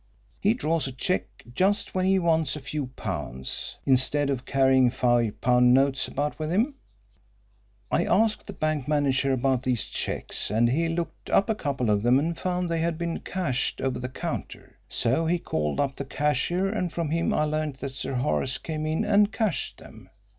[0.39, 5.39] He draws a cheque just when he wants a few pounds, instead of carrying five
[5.41, 6.73] pound notes about with him.
[7.91, 12.01] I asked the bank manager about these cheques and he looked up a couple of
[12.01, 14.79] them and found they had been cashed over the counter.
[14.89, 18.87] So he called up the cashier and from him I learnt that Sir Horace came
[18.87, 20.09] in and cashed them.